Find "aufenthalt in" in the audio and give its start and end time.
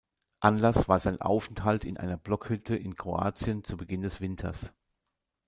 1.21-1.95